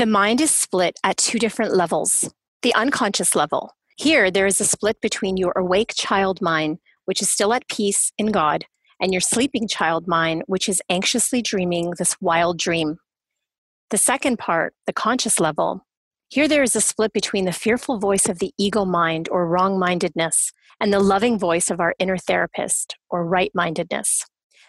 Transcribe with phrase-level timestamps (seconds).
[0.00, 2.32] The mind is split at two different levels
[2.62, 3.76] the unconscious level.
[3.98, 8.10] Here, there is a split between your awake child mind, which is still at peace
[8.16, 8.64] in God,
[8.98, 12.96] and your sleeping child mind, which is anxiously dreaming this wild dream.
[13.90, 15.84] The second part, the conscious level,
[16.30, 19.78] here there is a split between the fearful voice of the ego mind or wrong
[19.78, 24.24] mindedness and the loving voice of our inner therapist or right mindedness.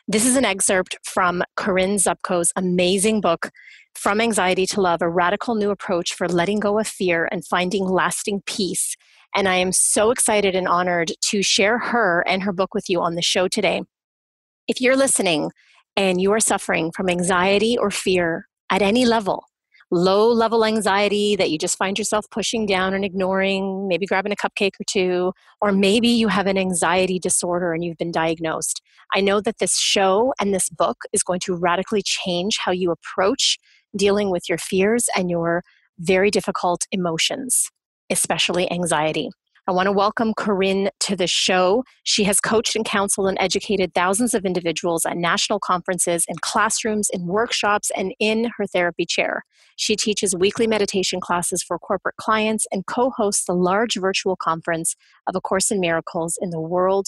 [0.07, 3.51] This is an excerpt from Corinne Zupko's amazing book,
[3.93, 7.85] From Anxiety to Love A Radical New Approach for Letting Go of Fear and Finding
[7.85, 8.97] Lasting Peace.
[9.35, 12.99] And I am so excited and honored to share her and her book with you
[12.99, 13.83] on the show today.
[14.67, 15.51] If you're listening
[15.95, 19.45] and you are suffering from anxiety or fear at any level,
[19.91, 24.35] low level anxiety that you just find yourself pushing down and ignoring, maybe grabbing a
[24.35, 28.81] cupcake or two, or maybe you have an anxiety disorder and you've been diagnosed.
[29.13, 32.91] I know that this show and this book is going to radically change how you
[32.91, 33.57] approach
[33.95, 35.63] dealing with your fears and your
[35.99, 37.69] very difficult emotions,
[38.09, 39.29] especially anxiety.
[39.71, 41.85] I want to welcome Corinne to the show.
[42.03, 47.09] She has coached and counseled and educated thousands of individuals at national conferences, in classrooms,
[47.13, 49.45] in workshops, and in her therapy chair.
[49.77, 54.97] She teaches weekly meditation classes for corporate clients and co hosts the large virtual conference
[55.25, 57.07] of A Course in Miracles in the world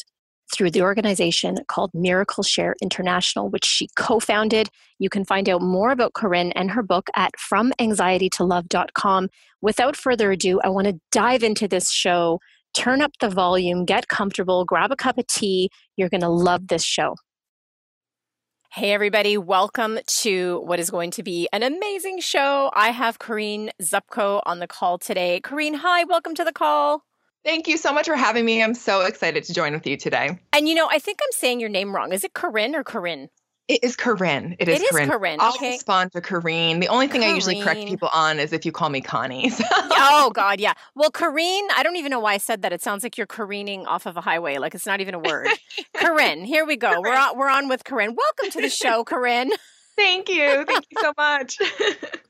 [0.54, 4.70] through the organization called Miracle Share International, which she co founded.
[5.00, 9.30] You can find out more about Corinne and her book at FromAnxietyToLove.com.
[9.62, 12.40] Without further ado, I want to dive into this show.
[12.74, 15.70] Turn up the volume, get comfortable, grab a cup of tea.
[15.96, 17.16] You're going to love this show.
[18.72, 22.72] Hey, everybody, welcome to what is going to be an amazing show.
[22.74, 25.40] I have Corinne Zupko on the call today.
[25.42, 27.04] Corinne, hi, welcome to the call.
[27.46, 28.64] Thank you so much for having me.
[28.64, 30.40] I'm so excited to join with you today.
[30.52, 32.12] And you know, I think I'm saying your name wrong.
[32.12, 33.30] Is it Corinne or Corinne?
[33.70, 34.58] It is Corinne.
[34.60, 35.10] It is, it is Corinne.
[35.10, 35.38] Corinne.
[35.40, 35.72] I'll okay.
[35.72, 36.82] respond to Corinne.
[36.82, 37.32] The only thing Corinne.
[37.32, 39.50] I usually correct people on is if you call me Connie.
[39.54, 39.64] So.
[39.72, 40.74] oh God, yeah.
[40.96, 42.74] Well, Corinne, I don't even know why I said that.
[42.74, 45.48] It sounds like you're careening off of a highway, like it's not even a word.
[45.94, 46.90] Corinne, here we go.
[46.90, 47.04] Corinne.
[47.04, 47.38] We're on.
[47.38, 48.16] We're on with Corinne.
[48.16, 49.52] Welcome to the show, Corinne.
[49.96, 50.66] Thank you.
[50.66, 51.60] Thank you so much.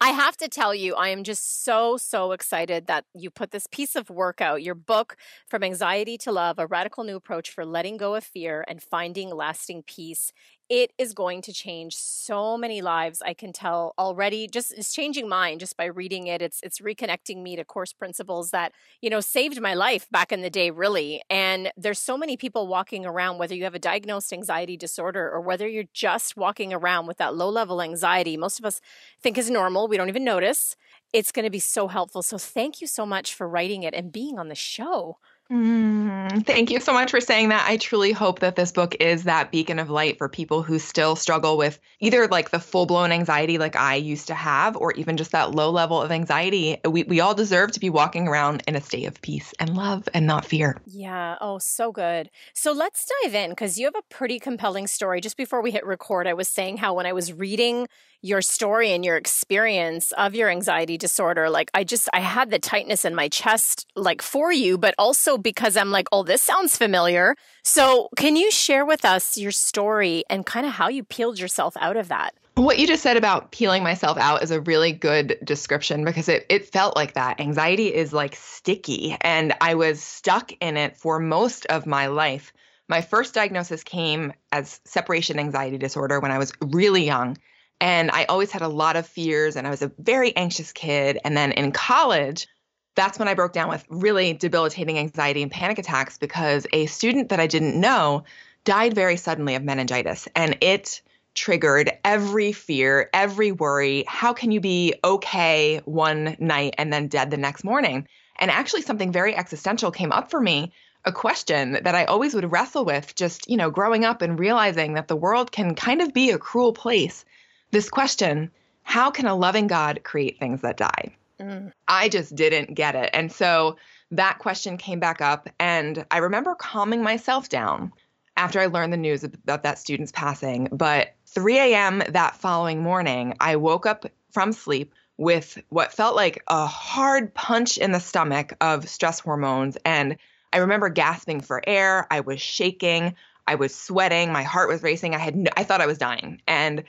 [0.01, 3.67] I have to tell you, I am just so, so excited that you put this
[3.67, 5.15] piece of work out, your book,
[5.47, 9.33] From Anxiety to Love A Radical New Approach for Letting Go of Fear and Finding
[9.33, 10.33] Lasting Peace
[10.69, 15.27] it is going to change so many lives i can tell already just it's changing
[15.27, 19.19] mine just by reading it it's it's reconnecting me to course principles that you know
[19.19, 23.37] saved my life back in the day really and there's so many people walking around
[23.37, 27.35] whether you have a diagnosed anxiety disorder or whether you're just walking around with that
[27.35, 28.79] low level anxiety most of us
[29.21, 30.75] think is normal we don't even notice
[31.11, 34.11] it's going to be so helpful so thank you so much for writing it and
[34.11, 35.17] being on the show
[35.51, 37.67] Mm, thank you so much for saying that.
[37.69, 41.15] I truly hope that this book is that beacon of light for people who still
[41.15, 45.17] struggle with either like the full blown anxiety like I used to have, or even
[45.17, 46.77] just that low level of anxiety.
[46.85, 50.07] We, we all deserve to be walking around in a state of peace and love
[50.13, 50.81] and not fear.
[50.85, 51.35] Yeah.
[51.41, 52.29] Oh, so good.
[52.53, 55.19] So let's dive in because you have a pretty compelling story.
[55.21, 57.87] Just before we hit record, I was saying how when I was reading
[58.23, 62.57] your story and your experience of your anxiety disorder like i just i had the
[62.57, 66.77] tightness in my chest like for you but also because i'm like oh this sounds
[66.77, 71.37] familiar so can you share with us your story and kind of how you peeled
[71.37, 74.91] yourself out of that what you just said about peeling myself out is a really
[74.91, 77.39] good description because it, it felt like that.
[77.39, 82.53] Anxiety is like sticky, and I was stuck in it for most of my life.
[82.87, 87.37] My first diagnosis came as separation anxiety disorder when I was really young.
[87.83, 91.19] And I always had a lot of fears, and I was a very anxious kid.
[91.25, 92.47] And then in college,
[92.95, 97.27] that's when I broke down with really debilitating anxiety and panic attacks because a student
[97.27, 98.23] that I didn't know
[98.63, 100.29] died very suddenly of meningitis.
[100.33, 101.01] And it
[101.35, 104.05] triggered every fear, every worry.
[104.07, 108.07] How can you be okay one night and then dead the next morning?
[108.39, 110.71] And actually, something very existential came up for me
[111.03, 114.93] a question that I always would wrestle with just, you know, growing up and realizing
[114.93, 117.25] that the world can kind of be a cruel place
[117.73, 118.49] this question
[118.83, 121.15] how can a loving God create things that die?
[121.39, 121.71] Mm.
[121.87, 123.09] I just didn't get it.
[123.13, 123.77] And so
[124.11, 125.49] that question came back up.
[125.59, 127.91] And I remember calming myself down
[128.37, 130.67] after I learned the news of that student's passing.
[130.71, 132.03] But 3 a.m.
[132.09, 137.77] that following morning, I woke up from sleep with what felt like a hard punch
[137.77, 139.77] in the stomach of stress hormones.
[139.85, 140.17] And
[140.51, 142.05] I remember gasping for air.
[142.11, 143.15] I was shaking.
[143.47, 144.31] I was sweating.
[144.31, 145.15] My heart was racing.
[145.15, 146.41] I had no, I thought I was dying.
[146.47, 146.83] And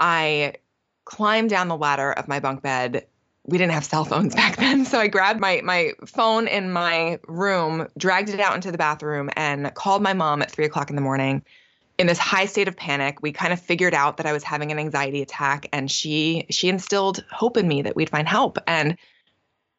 [0.00, 0.54] I
[1.04, 3.06] climbed down the ladder of my bunk bed.
[3.44, 4.84] We didn't have cell phones back then.
[4.84, 9.30] So I grabbed my my phone in my room, dragged it out into the bathroom,
[9.36, 11.44] and called my mom at three o'clock in the morning
[12.00, 14.72] in this high state of panic we kind of figured out that i was having
[14.72, 18.96] an anxiety attack and she she instilled hope in me that we'd find help and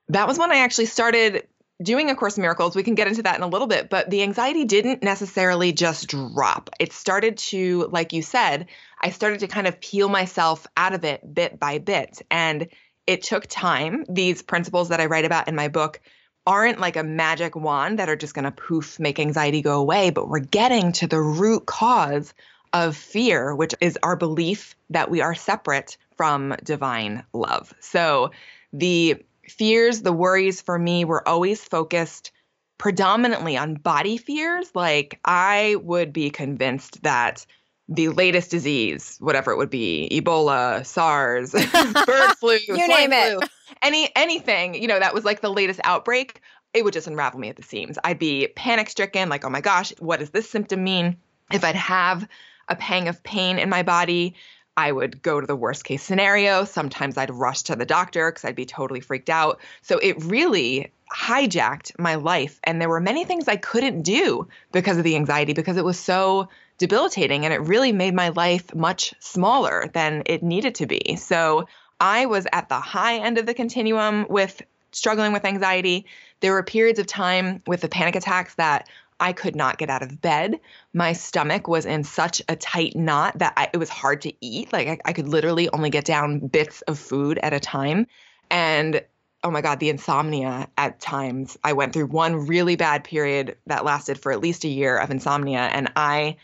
[0.07, 1.47] that was when i actually started
[1.81, 4.07] doing a course in miracles we can get into that in a little bit but
[4.11, 8.67] the anxiety didn't necessarily just drop it started to like you said
[9.01, 12.67] i started to kind of peel myself out of it bit by bit and
[13.07, 15.99] it took time these principles that i write about in my book
[16.47, 20.09] aren't like a magic wand that are just going to poof make anxiety go away,
[20.09, 22.33] but we're getting to the root cause
[22.73, 27.73] of fear, which is our belief that we are separate from divine love.
[27.79, 28.31] So
[28.73, 32.31] the fears, the worries for me were always focused
[32.77, 34.71] predominantly on body fears.
[34.73, 37.45] Like I would be convinced that
[37.91, 41.51] the latest disease, whatever it would be, Ebola, SARS,
[42.05, 43.49] bird flu, you name it.
[43.81, 46.41] any anything, you know, that was like the latest outbreak,
[46.73, 47.97] it would just unravel me at the seams.
[48.03, 51.17] I'd be panic stricken, like, oh my gosh, what does this symptom mean?
[51.51, 52.25] If I'd have
[52.69, 54.35] a pang of pain in my body,
[54.77, 56.63] I would go to the worst case scenario.
[56.63, 59.59] Sometimes I'd rush to the doctor because I'd be totally freaked out.
[59.81, 62.61] So it really hijacked my life.
[62.63, 65.99] And there were many things I couldn't do because of the anxiety, because it was
[65.99, 66.47] so
[66.81, 71.15] debilitating and it really made my life much smaller than it needed to be.
[71.15, 71.67] So
[71.99, 74.61] I was at the high end of the continuum with
[74.91, 76.05] struggling with anxiety.
[76.41, 78.89] There were periods of time with the panic attacks that
[79.19, 80.59] I could not get out of bed.
[80.93, 84.73] My stomach was in such a tight knot that I, it was hard to eat.
[84.73, 88.07] Like I, I could literally only get down bits of food at a time.
[88.49, 89.03] And
[89.43, 91.57] oh my God, the insomnia at times.
[91.63, 95.11] I went through one really bad period that lasted for at least a year of
[95.11, 95.59] insomnia.
[95.59, 96.37] And I,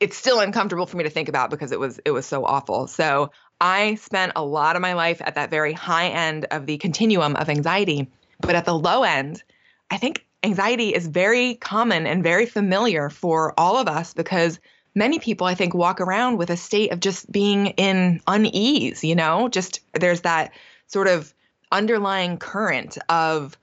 [0.00, 2.86] it's still uncomfortable for me to think about because it was it was so awful.
[2.86, 3.30] So
[3.60, 7.36] I spent a lot of my life at that very high end of the continuum
[7.36, 8.10] of anxiety.
[8.40, 9.42] But at the low end,
[9.90, 14.60] I think anxiety is very common and very familiar for all of us because
[14.94, 19.14] many people, I think, walk around with a state of just being in unease, you
[19.14, 20.52] know, just there's that
[20.86, 21.32] sort of
[21.72, 23.56] underlying current of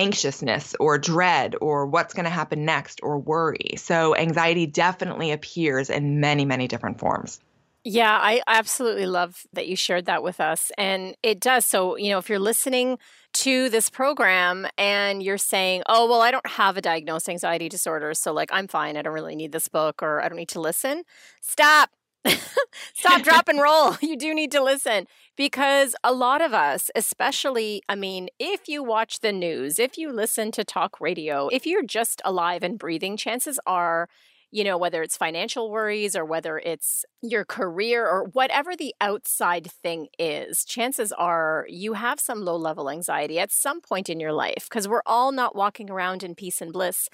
[0.00, 3.74] anxiousness or dread or what's going to happen next or worry.
[3.76, 7.40] So anxiety definitely appears in many, many different forms.
[7.82, 10.70] Yeah, I absolutely love that you shared that with us.
[10.76, 11.64] And it does.
[11.64, 12.98] So, you know, if you're listening
[13.32, 18.12] to this program and you're saying, oh, well, I don't have a diagnosed anxiety disorder.
[18.12, 18.98] So, like, I'm fine.
[18.98, 21.04] I don't really need this book or I don't need to listen.
[21.40, 21.90] Stop.
[22.94, 23.96] Stop, drop, and roll.
[24.00, 25.06] You do need to listen
[25.36, 30.12] because a lot of us, especially, I mean, if you watch the news, if you
[30.12, 34.08] listen to talk radio, if you're just alive and breathing, chances are,
[34.50, 39.70] you know, whether it's financial worries or whether it's your career or whatever the outside
[39.70, 44.32] thing is, chances are you have some low level anxiety at some point in your
[44.32, 47.08] life because we're all not walking around in peace and bliss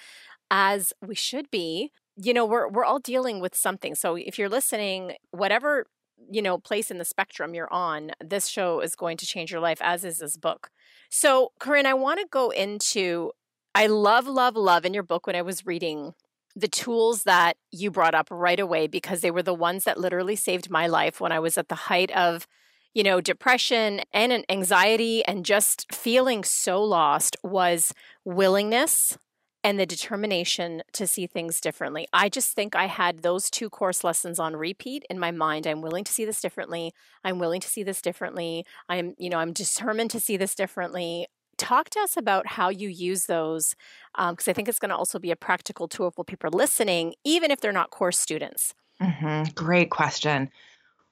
[0.50, 3.94] as we should be you know we're we're all dealing with something.
[3.94, 5.86] So if you're listening whatever
[6.30, 9.60] you know place in the spectrum you're on this show is going to change your
[9.60, 10.70] life as is this book.
[11.10, 13.32] So corinne i want to go into
[13.74, 16.14] i love love love in your book when i was reading
[16.56, 20.36] the tools that you brought up right away because they were the ones that literally
[20.36, 22.46] saved my life when i was at the height of
[22.94, 27.92] you know depression and anxiety and just feeling so lost was
[28.24, 29.18] willingness
[29.66, 32.06] and the determination to see things differently.
[32.12, 35.66] I just think I had those two course lessons on repeat in my mind.
[35.66, 36.94] I'm willing to see this differently.
[37.24, 38.64] I'm willing to see this differently.
[38.88, 41.26] I'm, you know, I'm determined to see this differently.
[41.58, 43.74] Talk to us about how you use those,
[44.14, 47.14] because um, I think it's going to also be a practical tool for people listening,
[47.24, 48.72] even if they're not course students.
[49.02, 49.50] Mm-hmm.
[49.56, 50.48] Great question.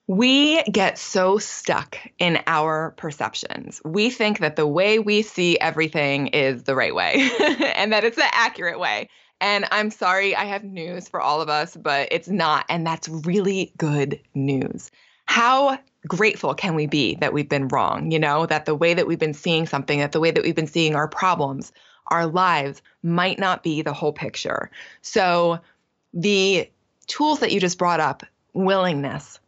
[0.06, 3.80] We get so stuck in our perceptions.
[3.84, 7.30] We think that the way we see everything is the right way
[7.76, 9.08] and that it's the accurate way.
[9.40, 12.66] And I'm sorry, I have news for all of us, but it's not.
[12.68, 14.90] And that's really good news.
[15.26, 18.10] How grateful can we be that we've been wrong?
[18.10, 20.54] You know, that the way that we've been seeing something, that the way that we've
[20.54, 21.72] been seeing our problems,
[22.08, 24.70] our lives might not be the whole picture.
[25.02, 25.60] So,
[26.12, 26.70] the
[27.06, 29.40] tools that you just brought up willingness,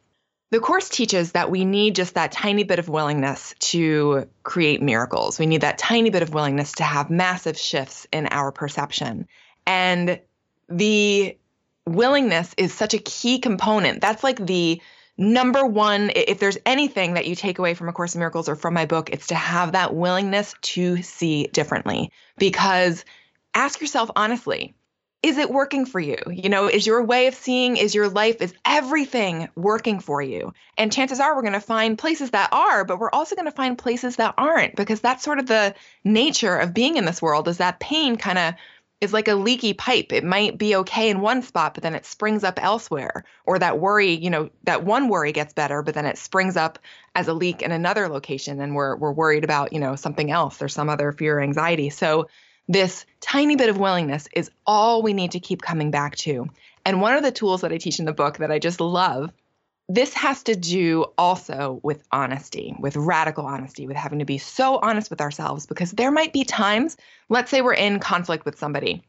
[0.57, 5.39] the Course teaches that we need just that tiny bit of willingness to create miracles.
[5.39, 9.29] We need that tiny bit of willingness to have massive shifts in our perception.
[9.67, 10.19] And
[10.71, 11.37] the
[11.85, 14.01] willingness is such a key component.
[14.01, 14.81] That's like the
[15.19, 18.57] number one, if there's anything that you take away from A Course in Miracles or
[18.57, 22.11] from my book, it's to have that willingness to see differently.
[22.39, 23.05] Because
[23.53, 24.75] ask yourself honestly,
[25.27, 26.19] is it working for you?
[26.31, 30.53] You know, is your way of seeing, is your life, is everything working for you?
[30.79, 33.51] And chances are we're going to find places that are, but we're also going to
[33.51, 37.49] find places that aren't because that's sort of the nature of being in this world
[37.49, 38.55] is that pain kind of
[39.01, 40.13] is like a leaky pipe.
[40.13, 43.25] It might be okay in one spot, but then it springs up elsewhere.
[43.45, 46.79] Or that worry, you know, that one worry gets better, but then it springs up
[47.17, 50.63] as a leak in another location and we're we're worried about, you know, something else
[50.63, 51.91] or some other fear or anxiety.
[51.91, 52.29] So
[52.69, 56.49] this tiny bit of willingness is all we need to keep coming back to.
[56.85, 59.33] And one of the tools that I teach in the book that I just love
[59.89, 64.79] this has to do also with honesty, with radical honesty, with having to be so
[64.83, 66.97] honest with ourselves because there might be times,
[67.29, 69.05] let's say we're in conflict with somebody.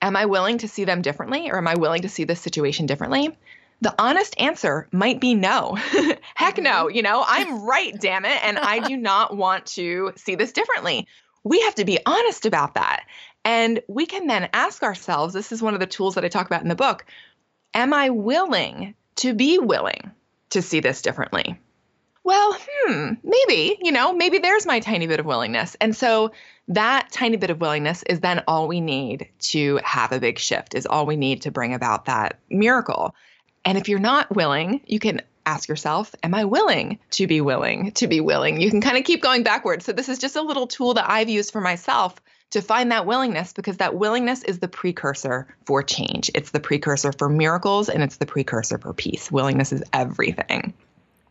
[0.00, 2.86] Am I willing to see them differently or am I willing to see this situation
[2.86, 3.36] differently?
[3.82, 5.74] The honest answer might be no.
[6.34, 6.96] Heck no, mm-hmm.
[6.96, 8.44] you know, I'm right, damn it.
[8.44, 11.06] And I do not want to see this differently.
[11.44, 13.04] We have to be honest about that.
[13.44, 16.46] And we can then ask ourselves this is one of the tools that I talk
[16.46, 17.04] about in the book.
[17.74, 20.10] Am I willing to be willing
[20.50, 21.60] to see this differently.
[22.22, 25.76] Well, hmm, maybe, you know, maybe there's my tiny bit of willingness.
[25.80, 26.32] And so
[26.68, 30.74] that tiny bit of willingness is then all we need to have a big shift,
[30.74, 33.14] is all we need to bring about that miracle.
[33.64, 37.92] And if you're not willing, you can ask yourself, Am I willing to be willing
[37.92, 38.60] to be willing?
[38.60, 39.84] You can kind of keep going backwards.
[39.84, 42.20] So, this is just a little tool that I've used for myself
[42.50, 46.30] to find that willingness because that willingness is the precursor for change.
[46.34, 49.30] It's the precursor for miracles and it's the precursor for peace.
[49.32, 50.72] Willingness is everything.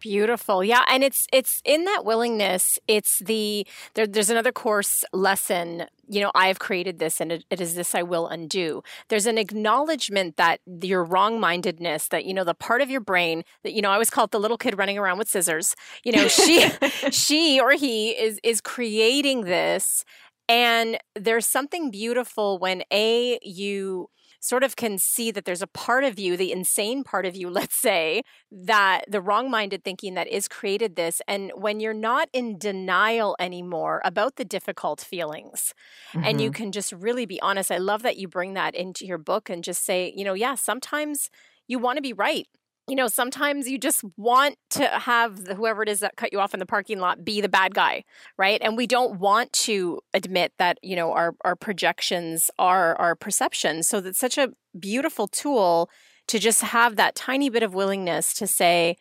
[0.03, 0.65] Beautiful.
[0.65, 6.21] Yeah, and it's it's in that willingness, it's the there, there's another course lesson, you
[6.21, 8.83] know, I've created this and it, it is this I will undo.
[9.09, 13.73] There's an acknowledgement that your wrong-mindedness, that you know, the part of your brain that
[13.73, 15.75] you know, I always call it the little kid running around with scissors.
[16.03, 16.69] You know, she
[17.11, 20.03] she or he is is creating this
[20.49, 24.09] and there's something beautiful when A, you
[24.43, 27.49] sort of can see that there's a part of you, the insane part of you,
[27.59, 31.21] let's say, that the wrong minded thinking that is created this.
[31.27, 35.73] And when you're not in denial anymore about the difficult feelings,
[36.11, 36.25] mm-hmm.
[36.25, 36.63] and you mm-hmm.
[36.63, 39.63] can just really be honest, I love that you bring that into your book and
[39.63, 41.29] just say, you know, yeah, sometimes
[41.67, 42.47] you want to be right
[42.87, 46.53] you know, sometimes you just want to have whoever it is that cut you off
[46.53, 48.03] in the parking lot be the bad guy,
[48.37, 48.59] right?
[48.61, 53.87] And we don't want to admit that, you know, our, our projections are our perceptions.
[53.87, 55.89] So that's such a beautiful tool
[56.27, 58.97] to just have that tiny bit of willingness to say,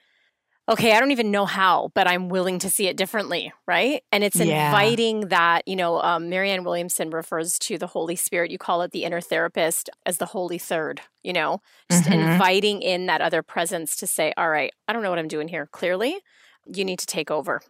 [0.73, 4.03] okay, I don't even know how, but I'm willing to see it differently, right?
[4.11, 4.67] And it's yeah.
[4.67, 8.51] inviting that, you know, um, Marianne Williamson refers to the Holy Spirit.
[8.51, 11.61] You call it the inner therapist as the Holy Third, you know,
[11.91, 12.15] just mm-hmm.
[12.15, 15.49] inviting in that other presence to say, all right, I don't know what I'm doing
[15.49, 15.69] here.
[15.73, 16.19] Clearly,
[16.67, 17.61] you need to take over.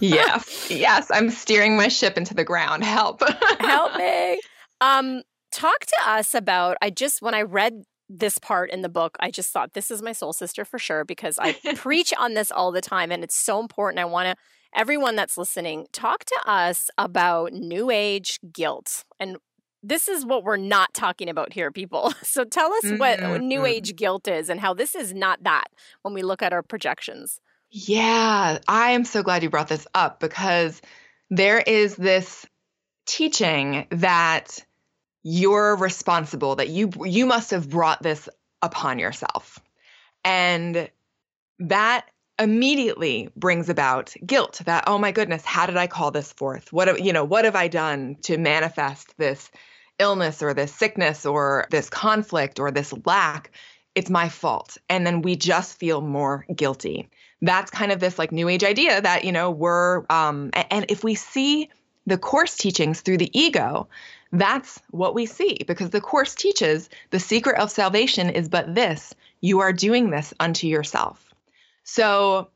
[0.00, 2.84] yes, yes, I'm steering my ship into the ground.
[2.84, 3.22] Help.
[3.60, 4.40] Help me.
[4.80, 5.22] Um,
[5.52, 9.30] talk to us about i just when i read this part in the book, I
[9.30, 12.72] just thought this is my soul sister for sure because I preach on this all
[12.72, 14.00] the time and it's so important.
[14.00, 14.36] I want to,
[14.74, 19.04] everyone that's listening, talk to us about new age guilt.
[19.20, 19.36] And
[19.82, 22.12] this is what we're not talking about here, people.
[22.24, 22.98] So tell us mm-hmm.
[22.98, 25.68] what new age guilt is and how this is not that
[26.02, 27.40] when we look at our projections.
[27.70, 30.82] Yeah, I am so glad you brought this up because
[31.30, 32.44] there is this
[33.06, 34.64] teaching that
[35.22, 38.28] you're responsible that you you must have brought this
[38.62, 39.58] upon yourself.
[40.24, 40.90] And
[41.58, 42.06] that
[42.38, 46.72] immediately brings about guilt that oh my goodness how did i call this forth?
[46.72, 49.50] What have, you know what have i done to manifest this
[49.98, 53.50] illness or this sickness or this conflict or this lack?
[53.94, 54.78] It's my fault.
[54.88, 57.10] And then we just feel more guilty.
[57.42, 61.04] That's kind of this like new age idea that you know we're um and if
[61.04, 61.68] we see
[62.06, 63.88] the course teachings through the ego
[64.32, 69.14] that's what we see because the Course teaches the secret of salvation is but this
[69.40, 71.34] you are doing this unto yourself.
[71.82, 72.48] So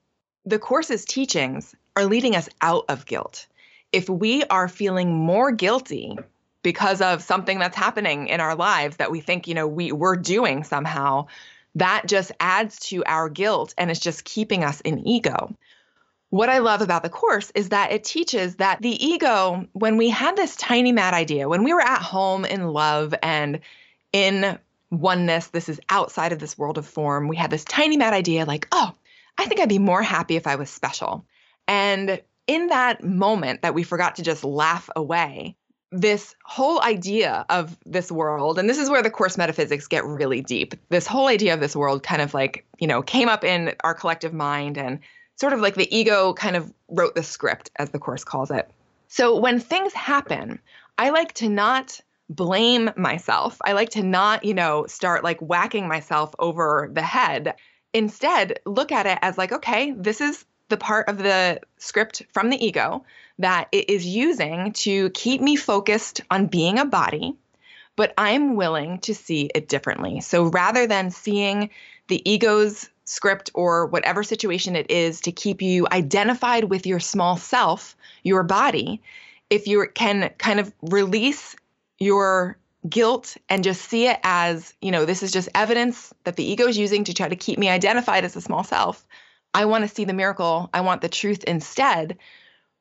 [0.44, 3.46] the Course's teachings are leading us out of guilt.
[3.92, 6.16] If we are feeling more guilty
[6.62, 10.16] because of something that's happening in our lives that we think, you know, we, we're
[10.16, 11.26] doing somehow,
[11.74, 15.54] that just adds to our guilt and it's just keeping us in ego
[16.34, 20.10] what I love about the course is that it teaches that the ego, when we
[20.10, 23.60] had this tiny mad idea, when we were at home in love and
[24.12, 24.58] in
[24.90, 28.46] oneness, this is outside of this world of form, we had this tiny mad idea
[28.46, 28.92] like, oh,
[29.38, 31.24] I think I'd be more happy if I was special.
[31.68, 35.54] And in that moment that we forgot to just laugh away,
[35.92, 40.40] this whole idea of this world, and this is where the Course metaphysics get really
[40.40, 40.74] deep.
[40.88, 43.94] This whole idea of this world kind of like, you know, came up in our
[43.94, 44.98] collective mind and
[45.36, 48.70] sort of like the ego kind of wrote the script, as the Course calls it.
[49.08, 50.58] So when things happen,
[50.98, 53.58] I like to not blame myself.
[53.64, 57.54] I like to not, you know, start like whacking myself over the head.
[57.92, 62.50] Instead, look at it as like, okay, this is the part of the script from
[62.50, 63.04] the ego
[63.38, 67.34] that it is using to keep me focused on being a body,
[67.96, 70.20] but I'm willing to see it differently.
[70.20, 71.70] So rather than seeing
[72.08, 77.36] the ego's script or whatever situation it is to keep you identified with your small
[77.36, 79.00] self, your body,
[79.50, 81.54] if you can kind of release
[81.98, 82.56] your
[82.88, 86.66] guilt and just see it as, you know, this is just evidence that the ego
[86.66, 89.06] is using to try to keep me identified as a small self.
[89.52, 90.68] I want to see the miracle.
[90.74, 92.18] I want the truth instead.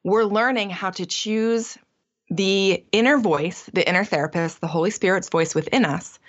[0.03, 1.77] We're learning how to choose
[2.29, 6.19] the inner voice, the inner therapist, the Holy Spirit's voice within us,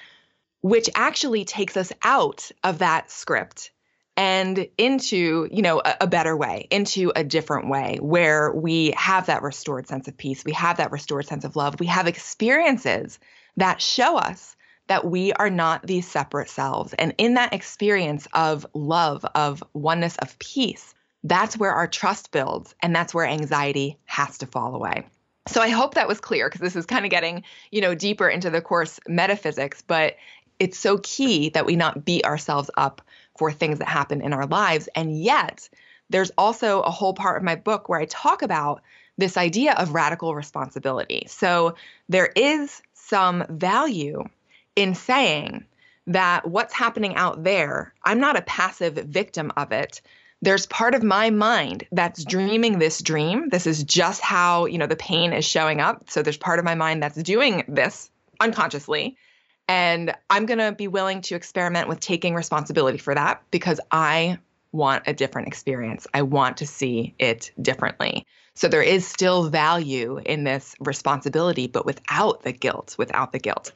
[0.64, 3.70] which actually takes us out of that script
[4.16, 9.26] and into you know a, a, better way into a different way where we have
[9.26, 10.42] that restored sense of peace.
[10.42, 11.78] We have that restored sense of love.
[11.78, 13.18] We have experiences
[13.58, 14.56] that show us
[14.86, 16.94] that we are not these separate selves.
[16.94, 20.94] And in that experience of love of oneness of peace
[21.26, 25.04] that's where our trust builds and that's where anxiety has to fall away.
[25.46, 28.30] So i hope that was clear because this is kind of getting you know deeper
[28.30, 30.14] into the course metaphysics but
[30.58, 33.02] it's so key that we not beat ourselves up
[33.36, 34.88] for things that happen in our lives.
[34.94, 35.68] And yet,
[36.10, 38.82] there's also a whole part of my book where I talk about
[39.16, 41.26] this idea of radical responsibility.
[41.28, 41.74] So
[42.08, 44.24] there is some value
[44.76, 45.64] in saying
[46.06, 50.02] that what's happening out there, I'm not a passive victim of it.
[50.42, 53.48] There's part of my mind that's dreaming this dream.
[53.48, 56.10] This is just how, you know, the pain is showing up.
[56.10, 59.16] So there's part of my mind that's doing this unconsciously.
[59.68, 64.38] And I'm going to be willing to experiment with taking responsibility for that because I
[64.72, 66.06] want a different experience.
[66.12, 68.26] I want to see it differently.
[68.54, 73.72] So there is still value in this responsibility, but without the guilt, without the guilt.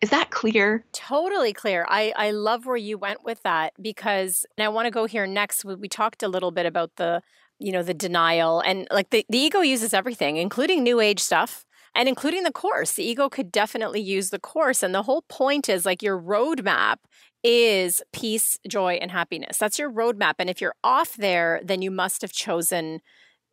[0.00, 0.84] Is that clear?
[0.92, 1.86] Totally clear.
[1.88, 5.26] I, I love where you went with that because and I want to go here
[5.26, 5.64] next.
[5.64, 7.22] We talked a little bit about the,
[7.58, 11.64] you know, the denial and like the, the ego uses everything, including new age stuff
[11.94, 12.92] and including the course.
[12.94, 14.82] The ego could definitely use the course.
[14.82, 16.96] And the whole point is like your roadmap
[17.42, 19.58] is peace, joy, and happiness.
[19.58, 20.34] That's your roadmap.
[20.38, 23.00] And if you're off there, then you must have chosen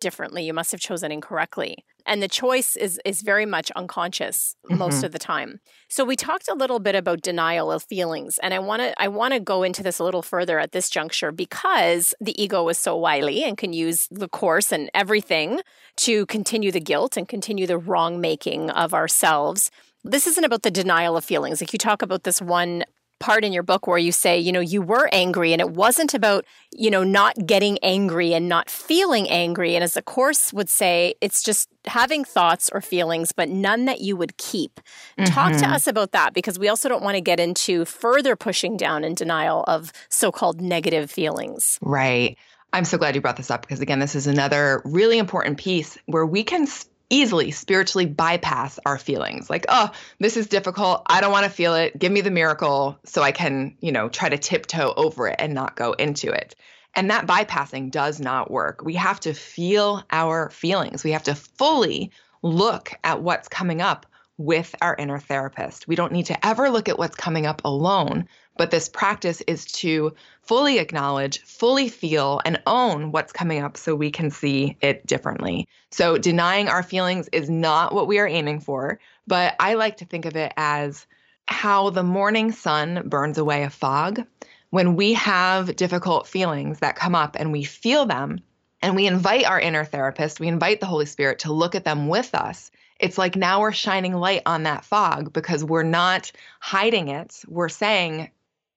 [0.01, 0.43] differently.
[0.43, 4.77] You must have chosen incorrectly and the choice is is very much unconscious mm-hmm.
[4.77, 8.53] most of the time so we talked a little bit about denial of feelings and
[8.53, 11.31] i want to i want to go into this a little further at this juncture
[11.31, 15.61] because the ego is so wily and can use the course and everything
[15.95, 19.71] to continue the guilt and continue the wrong making of ourselves
[20.03, 22.83] this isn't about the denial of feelings like you talk about this one
[23.21, 26.13] part in your book where you say, you know, you were angry and it wasn't
[26.13, 29.75] about, you know, not getting angry and not feeling angry.
[29.75, 34.01] And as the course would say, it's just having thoughts or feelings, but none that
[34.01, 34.81] you would keep.
[35.17, 35.25] Mm-hmm.
[35.25, 35.73] Talk to mm-hmm.
[35.73, 39.15] us about that because we also don't want to get into further pushing down and
[39.15, 41.79] denial of so called negative feelings.
[41.81, 42.37] Right.
[42.73, 45.97] I'm so glad you brought this up because, again, this is another really important piece
[46.05, 46.67] where we can
[47.11, 49.49] easily spiritually bypass our feelings.
[49.49, 51.03] Like oh this is difficult.
[51.05, 51.97] I don't want to feel it.
[51.99, 55.53] Give me the miracle so i can you know try to tiptoe over it and
[55.53, 56.55] not go into it.
[56.95, 58.83] And that bypassing does not work.
[58.83, 61.03] We have to feel our feelings.
[61.03, 64.05] We have to fully look at what's coming up
[64.37, 65.87] with our inner therapist.
[65.87, 68.27] We don't need to ever look at what's coming up alone
[68.61, 73.95] but this practice is to fully acknowledge, fully feel, and own what's coming up so
[73.95, 75.67] we can see it differently.
[75.89, 80.05] So, denying our feelings is not what we are aiming for, but I like to
[80.05, 81.07] think of it as
[81.47, 84.27] how the morning sun burns away a fog.
[84.69, 88.41] When we have difficult feelings that come up and we feel them,
[88.83, 92.09] and we invite our inner therapist, we invite the Holy Spirit to look at them
[92.09, 92.69] with us.
[92.99, 97.41] It's like now we're shining light on that fog because we're not hiding it.
[97.47, 98.29] We're saying,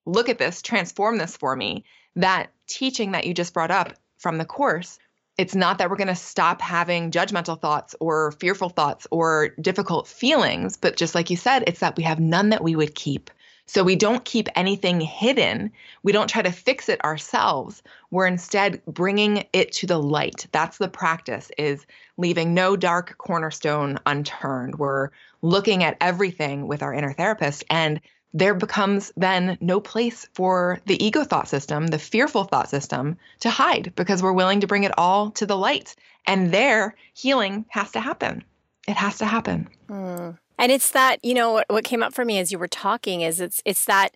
[0.07, 1.85] look at this, transform this for me.
[2.17, 4.99] That teaching that you just brought up from the course,
[5.37, 10.07] it's not that we're going to stop having judgmental thoughts or fearful thoughts or difficult
[10.07, 13.31] feelings, but just like you said, it's that we have none that we would keep.
[13.67, 15.73] So we don't keep anything hidden.
[16.03, 17.83] We don't try to fix it ourselves.
[18.11, 20.47] We're instead bringing it to the light.
[20.53, 21.87] That's the practice is
[22.19, 24.79] leaving no dark cornerstone unturned.
[24.79, 28.01] We're looking at everything with our inner therapist and
[28.35, 33.49] there becomes then no place for the ego thought system, the fearful thought system to
[33.49, 35.95] hide because we're willing to bring it all to the light.
[36.27, 38.45] And there, healing has to happen.
[38.89, 39.69] It has to happen.
[39.89, 40.37] Mm.
[40.59, 43.41] And it's that, you know, what came up for me as you were talking is
[43.41, 44.11] it's it's that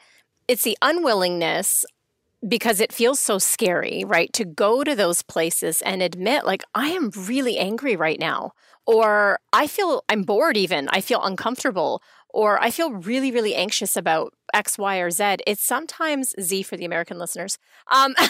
[0.48, 1.84] it's the unwillingness
[2.46, 4.32] because it feels so scary, right?
[4.32, 8.52] To go to those places and admit, like, I am really angry right now,
[8.86, 12.00] or I feel I'm bored, even, I feel uncomfortable,
[12.30, 15.36] or I feel really, really anxious about X, Y, or Z.
[15.46, 17.58] It's sometimes Z for the American listeners.
[17.90, 18.26] Um, um,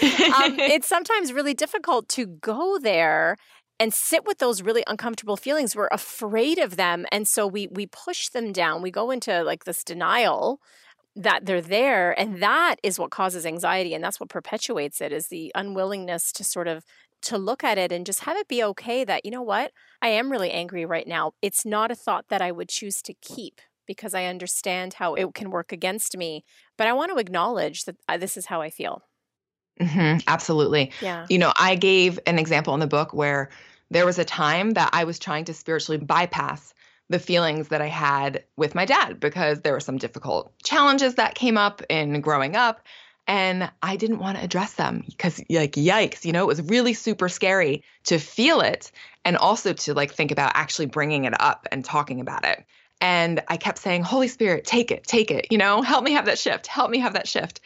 [0.00, 3.36] it's sometimes really difficult to go there
[3.80, 5.74] and sit with those really uncomfortable feelings.
[5.74, 8.82] We're afraid of them, and so we we push them down.
[8.82, 10.60] We go into like this denial
[11.16, 15.28] that they're there and that is what causes anxiety and that's what perpetuates it is
[15.28, 16.84] the unwillingness to sort of
[17.24, 19.72] to look at it and just have it be okay that you know what?
[20.00, 21.32] I am really angry right now.
[21.42, 25.34] It's not a thought that i would choose to keep because i understand how it
[25.34, 26.44] can work against me
[26.78, 29.02] but i want to acknowledge that uh, this is how i feel.
[29.80, 30.92] Mm-hmm, absolutely.
[31.00, 31.26] Yeah.
[31.28, 33.50] You know i gave an example in the book where
[33.90, 36.74] there was a time that i was trying to spiritually bypass
[37.10, 41.34] the feelings that I had with my dad because there were some difficult challenges that
[41.34, 42.80] came up in growing up
[43.26, 46.94] and I didn't want to address them because like yikes, you know, it was really
[46.94, 48.92] super scary to feel it
[49.24, 52.64] and also to like think about actually bringing it up and talking about it.
[53.00, 56.26] And I kept saying, "Holy Spirit, take it, take it, you know, help me have
[56.26, 57.60] that shift, help me have that shift."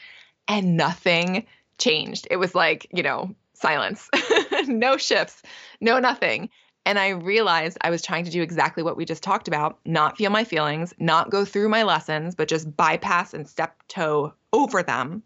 [0.46, 1.46] And nothing
[1.78, 2.26] changed.
[2.30, 4.08] It was like, you know, silence.
[4.66, 5.42] no shifts,
[5.80, 6.50] no nothing.
[6.86, 10.16] And I realized I was trying to do exactly what we just talked about not
[10.16, 14.82] feel my feelings, not go through my lessons, but just bypass and step toe over
[14.82, 15.22] them.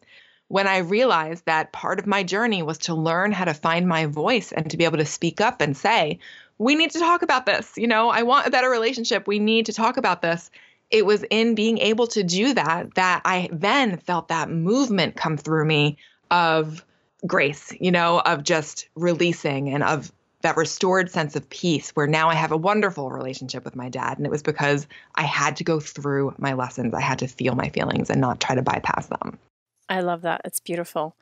[0.53, 4.05] When I realized that part of my journey was to learn how to find my
[4.05, 6.19] voice and to be able to speak up and say,
[6.59, 7.73] we need to talk about this.
[7.79, 9.27] You know, I want a better relationship.
[9.27, 10.51] We need to talk about this.
[10.91, 15.39] It was in being able to do that that I then felt that movement come
[15.39, 15.97] through me
[16.31, 16.85] of
[17.27, 20.13] grace, you know, of just releasing and of
[20.43, 24.19] that restored sense of peace where now I have a wonderful relationship with my dad.
[24.19, 26.93] And it was because I had to go through my lessons.
[26.93, 29.39] I had to feel my feelings and not try to bypass them.
[29.89, 30.41] I love that.
[30.45, 31.17] It's beautiful.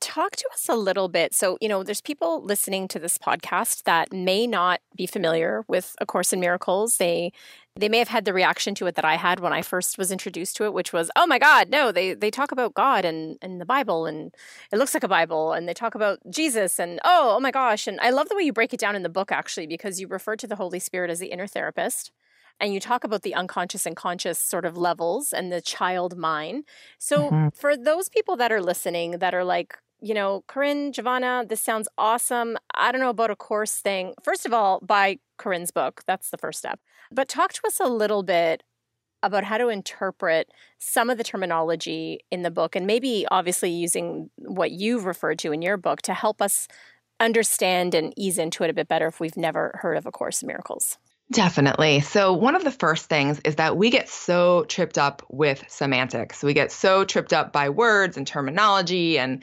[0.00, 1.34] Talk to us a little bit.
[1.34, 5.94] So, you know, there's people listening to this podcast that may not be familiar with
[6.00, 6.98] A Course in Miracles.
[6.98, 7.32] They
[7.76, 10.12] they may have had the reaction to it that I had when I first was
[10.12, 11.90] introduced to it, which was, "Oh my God, no!
[11.90, 14.34] They they talk about God and and the Bible, and
[14.72, 17.86] it looks like a Bible, and they talk about Jesus, and oh, oh my gosh!"
[17.86, 20.06] And I love the way you break it down in the book, actually, because you
[20.08, 22.12] refer to the Holy Spirit as the inner therapist,
[22.60, 26.64] and you talk about the unconscious and conscious sort of levels and the child mind.
[26.98, 27.48] So, mm-hmm.
[27.54, 31.88] for those people that are listening, that are like, you know, Corinne, Giovanna, this sounds
[31.96, 32.56] awesome.
[32.74, 34.14] I don't know about a course thing.
[34.22, 36.02] First of all, buy Corinne's book.
[36.06, 36.80] That's the first step.
[37.10, 38.62] But talk to us a little bit
[39.22, 44.30] about how to interpret some of the terminology in the book and maybe obviously using
[44.36, 46.68] what you've referred to in your book to help us
[47.18, 50.42] understand and ease into it a bit better if we've never heard of A Course
[50.42, 50.98] in Miracles.
[51.32, 52.00] Definitely.
[52.00, 56.42] So, one of the first things is that we get so tripped up with semantics.
[56.42, 59.42] We get so tripped up by words and terminology and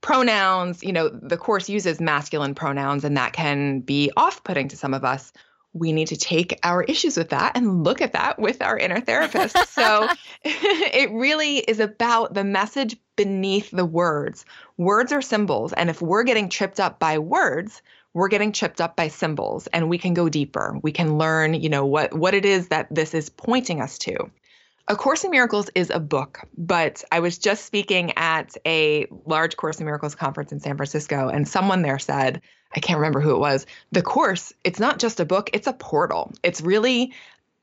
[0.00, 0.82] pronouns.
[0.82, 4.92] You know, the course uses masculine pronouns, and that can be off putting to some
[4.92, 5.32] of us
[5.72, 9.00] we need to take our issues with that and look at that with our inner
[9.00, 9.56] therapist.
[9.72, 10.08] so
[10.44, 14.44] it really is about the message beneath the words.
[14.78, 15.72] Words are symbols.
[15.72, 17.82] And if we're getting tripped up by words,
[18.14, 20.76] we're getting tripped up by symbols and we can go deeper.
[20.82, 24.30] We can learn, you know, what, what it is that this is pointing us to.
[24.88, 29.56] A Course in Miracles is a book, but I was just speaking at a large
[29.56, 32.40] Course in Miracles conference in San Francisco, and someone there said,
[32.74, 33.66] I can't remember who it was.
[33.92, 36.32] The course, it's not just a book, it's a portal.
[36.42, 37.12] It's really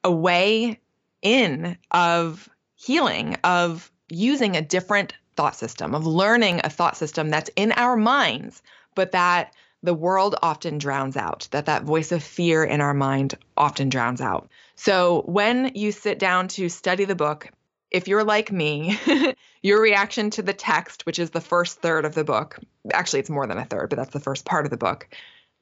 [0.04, 0.80] a way
[1.22, 7.50] in of healing, of using a different thought system, of learning a thought system that's
[7.56, 8.62] in our minds,
[8.96, 13.36] but that the world often drowns out, that that voice of fear in our mind
[13.56, 14.50] often drowns out.
[14.76, 17.50] So when you sit down to study the book,
[17.98, 18.98] if you're like me,
[19.62, 22.60] your reaction to the text, which is the first third of the book,
[22.94, 25.10] actually, it's more than a third, but that's the first part of the book.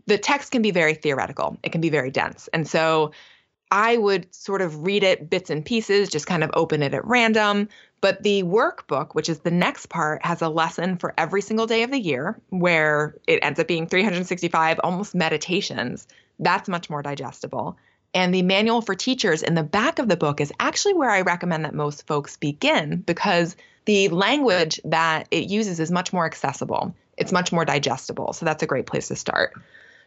[0.06, 2.48] The text can be very theoretical, it can be very dense.
[2.54, 3.12] And so
[3.72, 7.06] I would sort of read it bits and pieces, just kind of open it at
[7.06, 7.70] random.
[8.02, 11.82] But the workbook, which is the next part, has a lesson for every single day
[11.84, 16.08] of the year where it ends up being 365 almost meditations.
[16.38, 17.78] That's much more digestible.
[18.16, 21.22] And the manual for teachers in the back of the book is actually where I
[21.22, 26.96] recommend that most folks begin because the language that it uses is much more accessible.
[27.18, 28.32] It's much more digestible.
[28.32, 29.54] So that's a great place to start.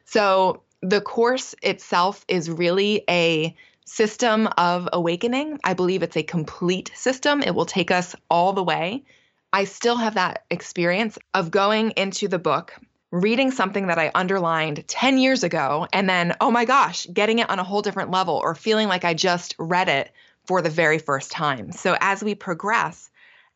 [0.07, 5.59] So the course itself is really a system of awakening.
[5.62, 7.42] I believe it's a complete system.
[7.42, 9.05] It will take us all the way.
[9.53, 12.75] I still have that experience of going into the book,
[13.11, 17.49] reading something that I underlined 10 years ago, and then, oh my gosh, getting it
[17.49, 20.12] on a whole different level or feeling like I just read it
[20.47, 21.73] for the very first time.
[21.73, 23.11] So as we progress,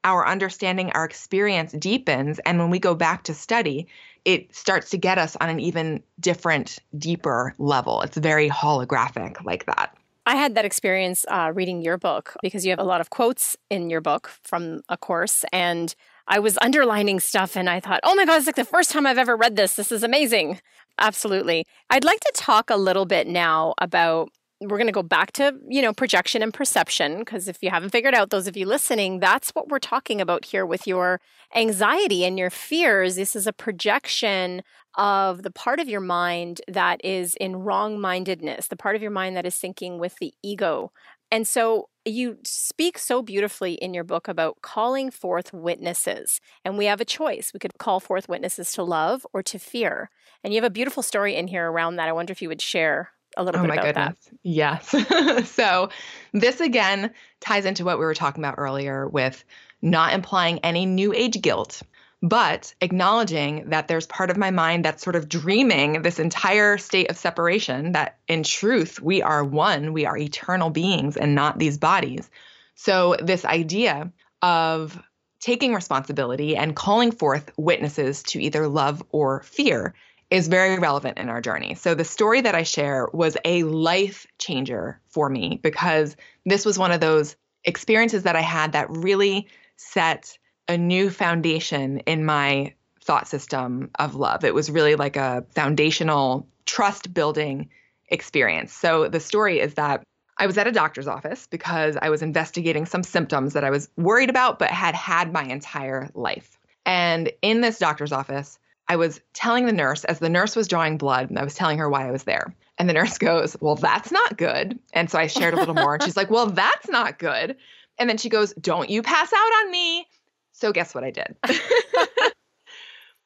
[0.04, 2.38] our understanding, our experience deepens.
[2.40, 3.86] And when we go back to study,
[4.24, 8.02] it starts to get us on an even different, deeper level.
[8.02, 9.96] It's very holographic like that.
[10.24, 13.56] I had that experience uh, reading your book because you have a lot of quotes
[13.70, 15.44] in your book from a course.
[15.52, 15.94] And
[16.28, 19.06] I was underlining stuff and I thought, oh my God, it's like the first time
[19.06, 19.74] I've ever read this.
[19.74, 20.60] This is amazing.
[20.98, 21.66] Absolutely.
[21.90, 24.30] I'd like to talk a little bit now about
[24.68, 27.90] we're going to go back to you know projection and perception because if you haven't
[27.90, 31.20] figured out those of you listening that's what we're talking about here with your
[31.54, 34.62] anxiety and your fears this is a projection
[34.96, 39.10] of the part of your mind that is in wrong mindedness the part of your
[39.10, 40.92] mind that is thinking with the ego
[41.32, 46.40] and so you speak so beautifully in your book about calling forth witnesses.
[46.62, 47.52] And we have a choice.
[47.54, 50.10] We could call forth witnesses to love or to fear.
[50.44, 52.08] And you have a beautiful story in here around that.
[52.08, 54.24] I wonder if you would share a little oh bit my about goodness.
[54.26, 54.38] that.
[54.42, 55.48] Yes.
[55.50, 55.88] so
[56.34, 59.42] this again ties into what we were talking about earlier with
[59.80, 61.82] not implying any new age guilt,
[62.22, 67.10] but acknowledging that there's part of my mind that's sort of dreaming this entire state
[67.10, 71.78] of separation that in truth we are one, we are eternal beings and not these
[71.78, 72.30] bodies.
[72.76, 75.02] So this idea of
[75.40, 79.92] taking responsibility and calling forth witnesses to either love or fear
[80.30, 81.74] is very relevant in our journey.
[81.74, 86.78] So, the story that I share was a life changer for me because this was
[86.78, 90.38] one of those experiences that I had that really set
[90.72, 94.44] a new foundation in my thought system of love.
[94.44, 97.68] It was really like a foundational trust building
[98.08, 98.72] experience.
[98.72, 100.02] So, the story is that
[100.38, 103.88] I was at a doctor's office because I was investigating some symptoms that I was
[103.96, 106.58] worried about but had had my entire life.
[106.84, 108.58] And in this doctor's office,
[108.88, 111.78] I was telling the nurse, as the nurse was drawing blood, and I was telling
[111.78, 112.54] her why I was there.
[112.78, 114.78] And the nurse goes, Well, that's not good.
[114.92, 115.94] And so I shared a little more.
[115.94, 117.56] And she's like, Well, that's not good.
[117.98, 120.06] And then she goes, Don't you pass out on me.
[120.52, 121.36] So guess what I did?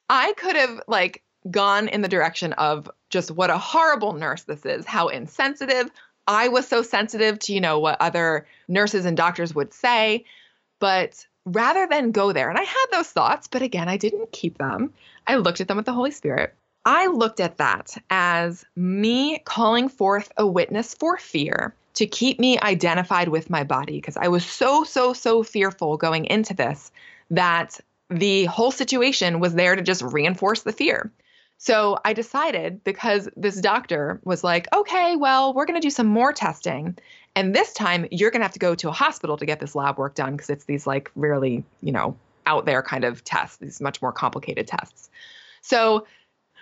[0.09, 4.65] I could have like gone in the direction of just what a horrible nurse this
[4.65, 5.91] is, how insensitive.
[6.27, 10.25] I was so sensitive to, you know, what other nurses and doctors would say.
[10.81, 14.59] But rather than go there, and I had those thoughts, but again, I didn't keep
[14.59, 14.93] them.
[15.27, 16.55] I looked at them with the Holy Spirit.
[16.85, 22.59] I looked at that as me calling forth a witness for fear to keep me
[22.61, 26.93] identified with my body because I was so, so, so fearful going into this
[27.31, 31.12] that the whole situation was there to just reinforce the fear.
[31.59, 36.07] So I decided because this doctor was like, okay, well, we're going to do some
[36.07, 36.97] more testing.
[37.35, 39.75] And this time you're going to have to go to a hospital to get this
[39.75, 43.57] lab work done because it's these like really, you know, out there kind of tests,
[43.57, 45.11] these much more complicated tests.
[45.62, 46.07] So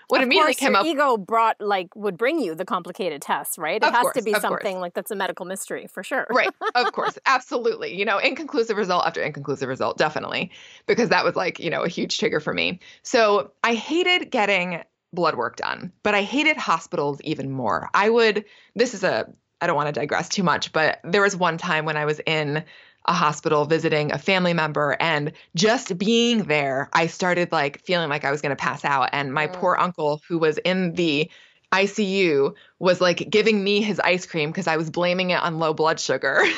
[0.09, 3.23] what of immediately course, came your up ego brought like would bring you the complicated
[3.23, 3.77] tests right?
[3.77, 4.81] It of has course, to be something course.
[4.81, 6.27] like that's a medical mystery for sure.
[6.31, 10.51] Right of course absolutely you know inconclusive result after inconclusive result definitely
[10.87, 12.81] because that was like you know a huge trigger for me.
[13.03, 17.89] So i hated getting blood work done but i hated hospitals even more.
[17.95, 21.37] I would this is a i don't want to digress too much but there was
[21.37, 22.65] one time when i was in
[23.07, 28.25] a hospital visiting a family member and just being there i started like feeling like
[28.25, 29.53] i was going to pass out and my mm.
[29.55, 31.31] poor uncle who was in the
[31.73, 35.75] icu was like giving me his ice cream because i was blaming it on low
[35.75, 36.43] blood sugar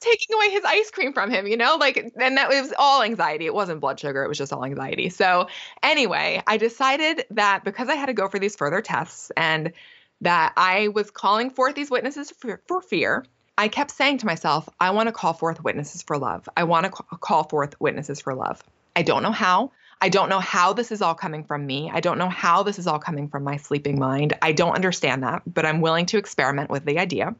[0.00, 1.76] taking away his ice cream from him, you know?
[1.78, 3.46] Like, and that was all anxiety.
[3.46, 5.08] It wasn't blood sugar, it was just all anxiety.
[5.08, 5.48] So,
[5.82, 9.72] anyway, I decided that because I had to go for these further tests and
[10.20, 13.24] that I was calling forth these witnesses for, for fear,
[13.58, 16.48] I kept saying to myself, I want to call forth witnesses for love.
[16.56, 18.62] I want to call forth witnesses for love.
[18.96, 19.72] I don't know how.
[20.00, 21.90] I don't know how this is all coming from me.
[21.92, 24.36] I don't know how this is all coming from my sleeping mind.
[24.42, 27.36] I don't understand that, but I'm willing to experiment with the idea.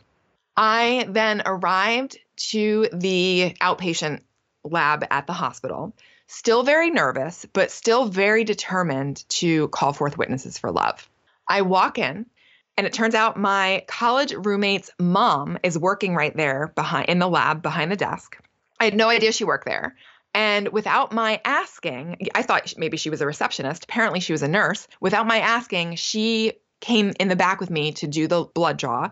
[0.57, 2.18] I then arrived
[2.51, 4.20] to the outpatient
[4.64, 5.92] lab at the hospital,
[6.27, 11.09] still very nervous, but still very determined to call forth witnesses for love.
[11.48, 12.27] I walk in
[12.77, 17.29] and it turns out my college roommate's mom is working right there behind in the
[17.29, 18.39] lab behind the desk.
[18.81, 19.95] I had no idea she worked there.
[20.35, 23.85] And without my asking, I thought maybe she was a receptionist.
[23.85, 24.89] Apparently, she was a nurse.
[25.01, 29.11] Without my asking, she came in the back with me to do the blood draw.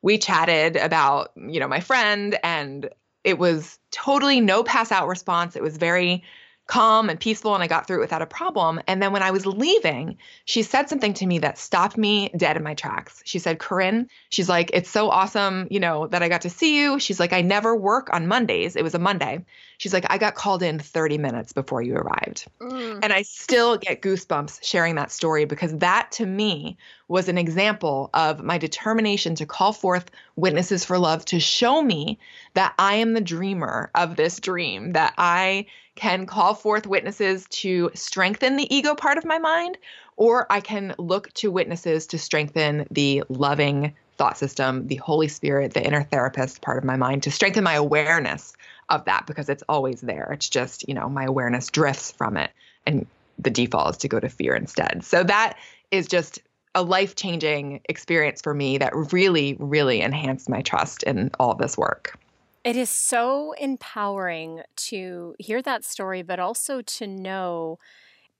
[0.00, 2.88] We chatted about, you know, my friend, and
[3.22, 5.56] it was totally no pass out response.
[5.56, 6.24] It was very
[6.66, 8.80] calm and peaceful and I got through it without a problem.
[8.88, 12.56] And then when I was leaving, she said something to me that stopped me dead
[12.56, 13.22] in my tracks.
[13.24, 16.80] She said, Corinne, she's like, it's so awesome, you know, that I got to see
[16.80, 16.98] you.
[16.98, 18.74] She's like, I never work on Mondays.
[18.74, 19.44] It was a Monday.
[19.78, 22.46] She's like, I got called in 30 minutes before you arrived.
[22.60, 23.00] Mm.
[23.02, 26.76] And I still get goosebumps sharing that story because that to me
[27.08, 32.18] was an example of my determination to call forth witnesses for love to show me
[32.54, 37.90] that I am the dreamer of this dream, that I can call forth witnesses to
[37.94, 39.78] strengthen the ego part of my mind,
[40.16, 45.74] or I can look to witnesses to strengthen the loving thought system, the Holy Spirit,
[45.74, 48.54] the inner therapist part of my mind, to strengthen my awareness
[48.88, 50.30] of that because it's always there.
[50.32, 52.50] It's just, you know, my awareness drifts from it.
[52.86, 53.06] And
[53.38, 55.04] the default is to go to fear instead.
[55.04, 55.56] So that
[55.90, 56.38] is just
[56.74, 61.76] a life changing experience for me that really, really enhanced my trust in all this
[61.76, 62.18] work.
[62.64, 67.78] It is so empowering to hear that story, but also to know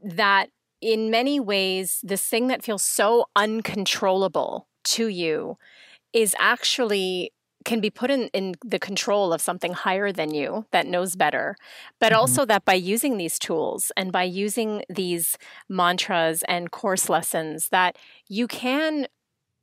[0.02, 5.56] that in many ways, this thing that feels so uncontrollable to you
[6.12, 7.32] is actually
[7.66, 11.57] can be put in, in the control of something higher than you that knows better.
[12.00, 12.20] But mm-hmm.
[12.20, 15.37] also that by using these tools and by using these
[15.68, 17.98] mantras and course lessons, that
[18.29, 19.09] you can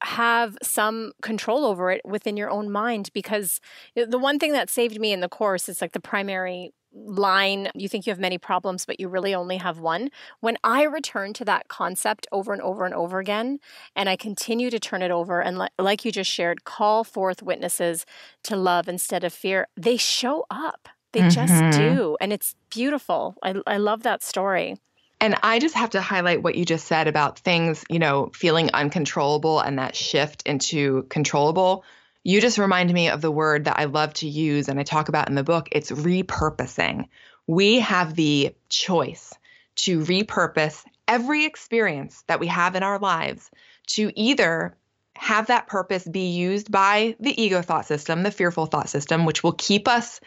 [0.04, 3.62] have some control over it within your own mind because
[3.96, 7.90] the one thing that saved me in the course is like the primary line you
[7.90, 10.10] think you have many problems but you really only have one.
[10.40, 13.60] When i return to that concept over and over and over again
[13.96, 18.06] and i continue to turn it over and like you just shared call forth witnesses
[18.44, 20.90] to love instead of fear they show up.
[21.12, 21.30] They mm-hmm.
[21.30, 23.36] just do and it's beautiful.
[23.44, 24.78] I, I love that story.
[25.24, 28.70] And I just have to highlight what you just said about things, you know, feeling
[28.74, 31.86] uncontrollable and that shift into controllable
[32.24, 35.10] you just remind me of the word that I love to use and I talk
[35.10, 35.70] about in the book.
[35.72, 37.08] It's repurposing.
[37.48, 39.34] We have the choice
[39.76, 43.52] to repurpose every experience that we have in our lives
[43.88, 44.78] to either
[45.16, 49.44] have that purpose be used by the ego thought system, the fearful thought system, which
[49.44, 50.22] will keep us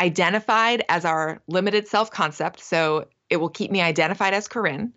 [0.00, 2.60] identified as our limited self concept.
[2.60, 4.92] So it will keep me identified as Corinne.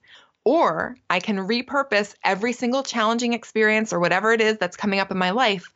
[0.45, 5.11] Or I can repurpose every single challenging experience or whatever it is that's coming up
[5.11, 5.71] in my life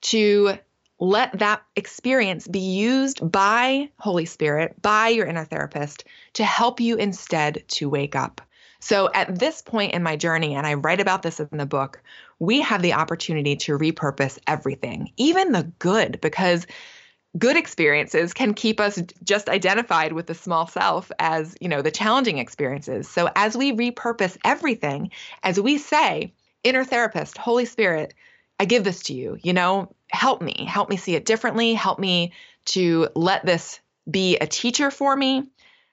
[0.00, 0.54] to
[1.00, 6.96] let that experience be used by Holy Spirit, by your inner therapist, to help you
[6.96, 8.40] instead to wake up.
[8.80, 12.00] So at this point in my journey, and I write about this in the book,
[12.38, 16.66] we have the opportunity to repurpose everything, even the good, because
[17.36, 21.90] good experiences can keep us just identified with the small self as, you know, the
[21.90, 23.08] challenging experiences.
[23.08, 25.10] So as we repurpose everything,
[25.42, 26.32] as we say,
[26.64, 28.14] inner therapist, Holy Spirit,
[28.58, 31.98] I give this to you, you know, help me, help me see it differently, help
[31.98, 32.32] me
[32.66, 35.44] to let this be a teacher for me.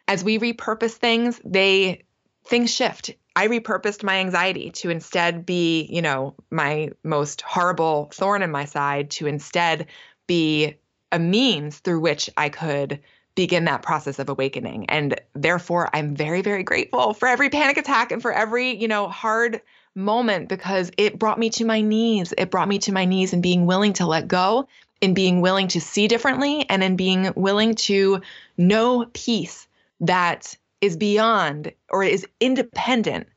[0.08, 2.04] As we repurpose things, they
[2.46, 3.12] things shift.
[3.36, 8.66] I repurposed my anxiety to instead be, you know, my most horrible thorn in my
[8.66, 9.88] side to instead
[10.28, 10.76] be
[11.12, 13.02] a means through which I could
[13.36, 14.90] begin that process of awakening.
[14.90, 19.10] And therefore, I'm very, very grateful for every panic attack and for every, you know,
[19.10, 19.62] hard
[19.96, 22.34] moment because it brought me to my knees.
[22.38, 24.68] It brought me to my knees and being willing to let go,
[25.02, 28.22] in being willing to see differently, and in being willing to
[28.58, 29.68] know peace
[30.02, 33.28] that is beyond or is independent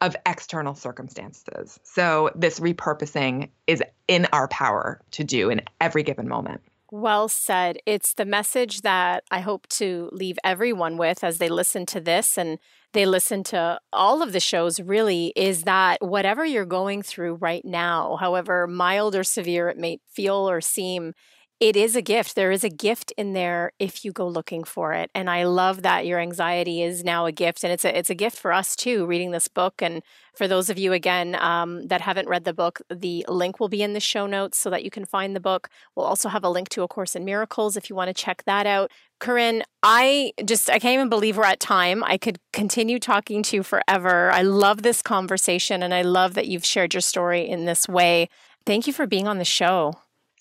[0.00, 1.78] of external circumstances.
[1.82, 6.60] So, this repurposing is in our power to do in every given moment.
[6.90, 7.78] Well said.
[7.84, 12.38] It's the message that I hope to leave everyone with as they listen to this
[12.38, 12.58] and
[12.92, 17.64] they listen to all of the shows really is that whatever you're going through right
[17.64, 21.12] now, however mild or severe it may feel or seem,
[21.58, 22.34] it is a gift.
[22.34, 25.10] There is a gift in there if you go looking for it.
[25.14, 27.64] And I love that your anxiety is now a gift.
[27.64, 29.80] And it's a, it's a gift for us too, reading this book.
[29.80, 30.02] And
[30.34, 33.82] for those of you, again, um, that haven't read the book, the link will be
[33.82, 35.70] in the show notes so that you can find the book.
[35.94, 38.44] We'll also have a link to A Course in Miracles if you want to check
[38.44, 38.90] that out.
[39.18, 42.04] Corinne, I just, I can't even believe we're at time.
[42.04, 44.30] I could continue talking to you forever.
[44.30, 48.28] I love this conversation and I love that you've shared your story in this way.
[48.66, 49.94] Thank you for being on the show.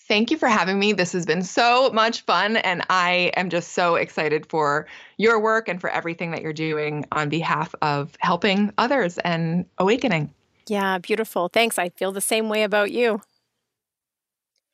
[0.07, 0.93] Thank you for having me.
[0.93, 4.85] This has been so much fun, and I am just so excited for
[5.17, 10.31] your work and for everything that you're doing on behalf of helping others and awakening.
[10.67, 11.49] Yeah, beautiful.
[11.49, 11.79] Thanks.
[11.79, 13.21] I feel the same way about you.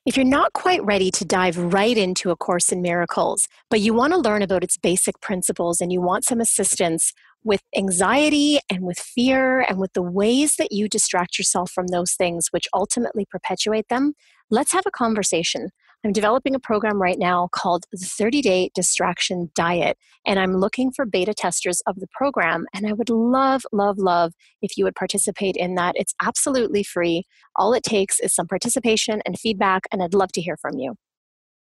[0.04, 3.94] If you're not quite ready to dive right into A Course in Miracles, but you
[3.94, 7.14] want to learn about its basic principles and you want some assistance
[7.44, 12.12] with anxiety and with fear and with the ways that you distract yourself from those
[12.14, 14.14] things which ultimately perpetuate them,
[14.52, 15.70] let's have a conversation.
[16.04, 19.96] I'm developing a program right now called the 30 Day Distraction Diet,
[20.26, 22.66] and I'm looking for beta testers of the program.
[22.74, 25.94] And I would love, love, love if you would participate in that.
[25.96, 27.24] It's absolutely free.
[27.56, 30.96] All it takes is some participation and feedback, and I'd love to hear from you.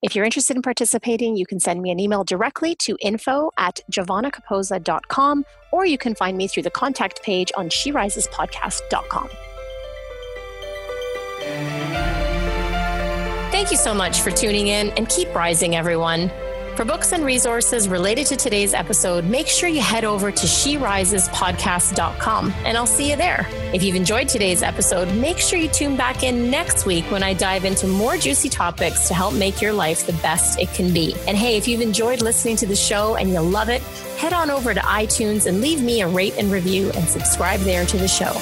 [0.03, 3.79] If you're interested in participating, you can send me an email directly to info at
[3.93, 9.29] giovannacapozza.com, or you can find me through the contact page on sherisespodcast.com.
[13.63, 16.33] Thank you so much for tuning in and keep rising, everyone.
[16.75, 22.53] For books and resources related to today's episode, make sure you head over to sherisespodcast.com
[22.65, 23.47] and I'll see you there.
[23.73, 27.35] If you've enjoyed today's episode, make sure you tune back in next week when I
[27.35, 31.15] dive into more juicy topics to help make your life the best it can be.
[31.29, 33.81] And hey, if you've enjoyed listening to the show and you love it,
[34.19, 37.87] head on over to iTunes and leave me a rate and review and subscribe there
[37.87, 38.33] to the show.